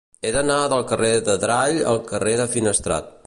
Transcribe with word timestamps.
He 0.27 0.29
d'anar 0.35 0.55
del 0.73 0.85
carrer 0.93 1.11
d'Adrall 1.27 1.79
al 1.93 2.01
carrer 2.13 2.35
de 2.43 2.51
Finestrat. 2.57 3.17